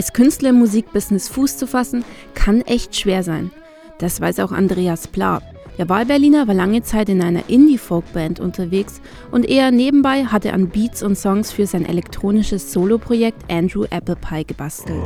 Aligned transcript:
Als 0.00 0.14
Künstler 0.14 0.48
im 0.48 0.60
Musikbusiness 0.60 1.28
Fuß 1.28 1.58
zu 1.58 1.66
fassen, 1.66 2.06
kann 2.32 2.62
echt 2.62 2.96
schwer 2.96 3.22
sein. 3.22 3.50
Das 3.98 4.18
weiß 4.18 4.40
auch 4.40 4.50
Andreas 4.50 5.06
Pla. 5.06 5.42
Der 5.76 5.90
Wahlberliner 5.90 6.48
war 6.48 6.54
lange 6.54 6.82
Zeit 6.82 7.10
in 7.10 7.20
einer 7.20 7.50
Indie-Folk-Band 7.50 8.40
unterwegs 8.40 9.02
und 9.30 9.46
eher 9.46 9.70
nebenbei 9.70 10.24
hat 10.24 10.46
er 10.46 10.54
an 10.54 10.70
Beats 10.70 11.02
und 11.02 11.18
Songs 11.18 11.52
für 11.52 11.66
sein 11.66 11.84
elektronisches 11.84 12.72
Soloprojekt 12.72 13.52
Andrew 13.52 13.84
Apple 13.90 14.16
Pie 14.16 14.46
gebastelt. 14.46 15.02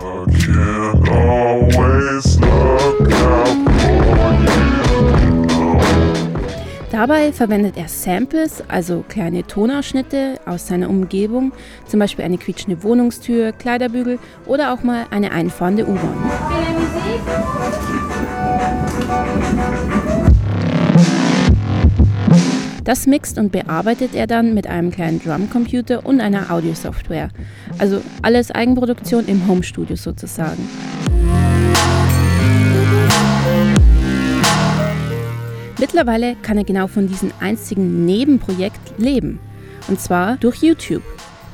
Dabei 7.06 7.32
verwendet 7.32 7.76
er 7.76 7.86
Samples, 7.86 8.64
also 8.66 9.04
kleine 9.06 9.46
Tonausschnitte 9.46 10.40
aus 10.46 10.68
seiner 10.68 10.88
Umgebung, 10.88 11.52
zum 11.86 12.00
Beispiel 12.00 12.24
eine 12.24 12.38
quietschende 12.38 12.82
Wohnungstür, 12.82 13.52
Kleiderbügel 13.52 14.18
oder 14.46 14.72
auch 14.72 14.82
mal 14.82 15.04
eine 15.10 15.30
einfahrende 15.30 15.86
U-Bahn. 15.86 16.16
Das 22.84 23.06
mixt 23.06 23.36
und 23.36 23.52
bearbeitet 23.52 24.14
er 24.14 24.26
dann 24.26 24.54
mit 24.54 24.66
einem 24.66 24.90
kleinen 24.90 25.22
Drumcomputer 25.22 26.06
und 26.06 26.22
einer 26.22 26.50
Audiosoftware. 26.50 27.28
Also 27.76 28.00
alles 28.22 28.50
Eigenproduktion 28.50 29.26
im 29.26 29.46
Homestudio 29.46 29.96
sozusagen. 29.96 30.66
Mittlerweile 35.94 36.34
kann 36.42 36.58
er 36.58 36.64
genau 36.64 36.88
von 36.88 37.06
diesem 37.06 37.30
einzigen 37.38 38.04
Nebenprojekt 38.04 38.98
leben. 38.98 39.38
Und 39.86 40.00
zwar 40.00 40.36
durch 40.38 40.60
YouTube. 40.60 41.04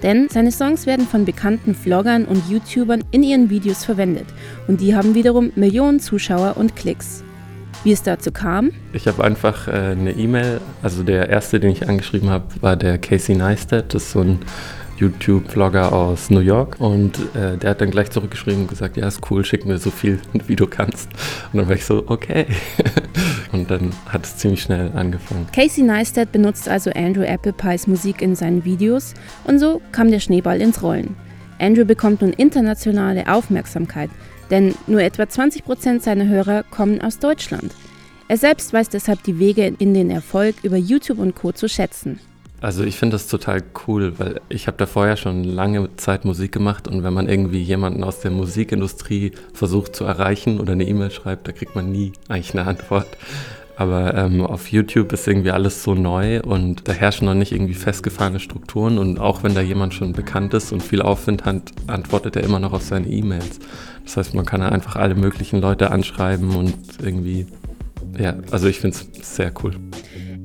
Denn 0.03 0.31
seine 0.31 0.51
Songs 0.51 0.87
werden 0.87 1.07
von 1.07 1.27
bekannten 1.27 1.75
Vloggern 1.75 2.25
und 2.25 2.49
YouTubern 2.49 3.05
in 3.11 3.23
ihren 3.23 3.51
Videos 3.51 3.85
verwendet. 3.85 4.25
Und 4.67 4.81
die 4.81 4.97
haben 4.97 5.15
wiederum 5.15 5.53
Millionen 5.57 6.01
Zuschauer 6.01 6.57
und 6.57 6.75
Klicks. 6.75 7.23
Wie 7.85 7.93
es 7.93 8.03
dazu 8.03 8.33
kam? 8.33 8.71
Ich 8.95 9.07
habe 9.07 9.23
einfach 9.23 9.69
äh, 9.69 9.73
eine 9.73 10.13
E-Mail, 10.13 10.63
also 10.83 11.03
der 11.03 11.29
erste, 11.29 11.61
den 11.61 11.73
ich 11.73 11.87
angeschrieben 11.87 12.31
habe, 12.31 12.47
war 12.63 12.77
der 12.77 12.97
Casey 12.97 13.37
Neistat. 13.37 13.93
Das 13.93 14.05
ist 14.05 14.13
so 14.13 14.23
ein 14.23 14.39
YouTube-Vlogger 15.01 15.93
aus 15.93 16.31
New 16.31 16.41
York 16.41 16.77
und 16.79 17.19
äh, 17.35 17.57
der 17.57 17.71
hat 17.71 17.81
dann 17.81 17.91
gleich 17.91 18.11
zurückgeschrieben 18.11 18.63
und 18.63 18.69
gesagt, 18.69 18.97
ja, 18.97 19.09
ist 19.09 19.21
cool, 19.31 19.45
schick 19.45 19.65
mir 19.65 19.79
so 19.79 19.91
viel, 19.91 20.19
wie 20.47 20.57
du 20.57 20.67
kannst. 20.67 21.11
Und 21.53 21.59
dann 21.59 21.69
war 21.69 21.75
ich 21.75 21.85
so, 21.85 22.05
okay. 22.07 22.47
und 23.53 23.71
dann 23.71 23.93
hat 24.07 24.25
es 24.25 24.37
ziemlich 24.37 24.63
schnell 24.63 24.91
angefangen. 24.95 25.47
Casey 25.55 25.83
Neistat 25.83 26.33
benutzt 26.33 26.69
also 26.69 26.91
Andrew 26.91 27.23
Apple 27.23 27.53
Pies 27.53 27.87
Musik 27.87 28.23
in 28.23 28.35
seinen 28.35 28.65
Videos 28.65 29.15
und 29.45 29.59
so 29.59 29.81
kam 29.93 30.11
der 30.11 30.21
Schneeball 30.21 30.61
ins 30.61 30.83
Rollen. 30.83 31.17
Andrew 31.59 31.85
bekommt 31.85 32.23
nun 32.23 32.33
internationale 32.33 33.33
Aufmerksamkeit, 33.33 34.11
denn 34.51 34.75
nur 34.87 35.03
etwa 35.03 35.29
20 35.29 35.65
Prozent 35.65 36.03
seiner 36.03 36.27
Hörer 36.27 36.65
kommen 36.65 37.01
aus 37.01 37.19
Deutschland. 37.19 37.75
Er 38.29 38.37
selbst 38.37 38.73
weiß 38.73 38.89
deshalb 38.89 39.23
die 39.25 39.39
Wege 39.39 39.75
in 39.79 39.93
den 39.93 40.11
Erfolg 40.11 40.57
über 40.63 40.77
YouTube 40.77 41.19
und 41.19 41.35
Co. 41.35 41.53
zu 41.53 41.69
schätzen. 41.69 42.21
Also 42.61 42.85
ich 42.85 42.97
finde 42.97 43.15
das 43.15 43.27
total 43.27 43.63
cool, 43.87 44.19
weil 44.19 44.41
ich 44.51 44.67
habe 44.67 44.77
da 44.77 44.85
vorher 44.85 45.17
schon 45.17 45.45
lange 45.45 45.97
Zeit 45.97 46.27
Musik 46.27 46.53
gemacht 46.53 46.89
und 46.89 47.03
wenn 47.03 47.15
man 47.15 47.29
irgendwie 47.29 47.63
jemanden 47.63 48.05
aus 48.05 48.21
der 48.21 48.31
Musikindustrie 48.31 49.33
versucht 49.55 49.97
zu 49.97 50.05
erreichen 50.05 50.61
oder 50.61 50.73
eine 50.73 50.87
E-Mail 50.87 51.11
schreibt, 51.11 51.49
da 51.49 51.53
kriegt 51.53 51.75
man 51.75 51.91
nie 51.91 52.13
eigentlich 52.29 52.53
eine 52.53 52.67
Antwort. 52.67 53.07
Aber 53.77 54.13
ähm, 54.15 54.43
auf 54.43 54.71
YouTube 54.71 55.11
ist 55.15 55.27
irgendwie 55.27 55.53
alles 55.53 55.83
so 55.83 55.95
neu 55.95 56.43
und 56.43 56.87
da 56.87 56.93
herrschen 56.93 57.25
noch 57.25 57.35
nicht 57.35 57.53
irgendwie 57.53 57.73
festgefahrene 57.73 58.39
Strukturen 58.39 58.99
und 58.99 59.19
auch 59.19 59.43
wenn 59.43 59.55
da 59.55 59.63
jemand 59.63 59.95
schon 59.95 60.13
bekannt 60.13 60.53
ist 60.53 60.71
und 60.71 60.83
viel 60.83 61.01
Aufwind 61.01 61.47
hat, 61.47 61.73
antwortet 61.87 62.37
er 62.37 62.45
immer 62.45 62.59
noch 62.59 62.75
auf 62.75 62.83
seine 62.83 63.09
E-Mails. 63.09 63.59
Das 64.05 64.19
heißt, 64.19 64.35
man 64.35 64.45
kann 64.45 64.61
einfach 64.61 64.97
alle 64.97 65.15
möglichen 65.15 65.63
Leute 65.63 65.93
anschreiben 65.93 66.55
und 66.57 66.75
irgendwie, 67.03 67.47
ja, 68.19 68.35
also 68.51 68.67
ich 68.67 68.81
finde 68.81 68.99
es 68.99 69.35
sehr 69.37 69.51
cool. 69.65 69.73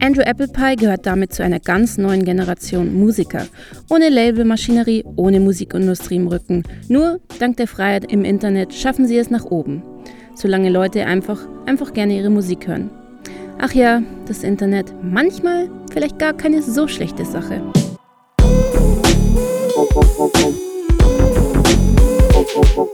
Andrew 0.01 0.21
Applepie 0.21 0.75
gehört 0.75 1.05
damit 1.05 1.33
zu 1.33 1.43
einer 1.43 1.59
ganz 1.59 1.97
neuen 1.97 2.25
Generation 2.25 2.93
Musiker. 2.93 3.47
Ohne 3.89 4.09
Labelmaschinerie, 4.09 5.03
ohne 5.15 5.39
Musikindustrie 5.39 6.17
im 6.17 6.27
Rücken. 6.27 6.63
Nur 6.87 7.19
dank 7.39 7.57
der 7.57 7.67
Freiheit 7.67 8.11
im 8.11 8.23
Internet 8.23 8.73
schaffen 8.73 9.07
sie 9.07 9.17
es 9.17 9.29
nach 9.29 9.45
oben. 9.45 9.83
Solange 10.35 10.69
Leute 10.69 11.05
einfach, 11.05 11.47
einfach 11.65 11.93
gerne 11.93 12.17
ihre 12.17 12.29
Musik 12.29 12.67
hören. 12.67 12.89
Ach 13.57 13.73
ja, 13.73 14.03
das 14.27 14.43
Internet. 14.43 14.93
Manchmal 15.01 15.69
vielleicht 15.91 16.19
gar 16.19 16.33
keine 16.33 16.61
so 16.61 16.87
schlechte 16.87 17.25
Sache. 17.25 17.61
Oh, 19.77 19.87
oh, 19.95 20.31
oh, 22.77 22.89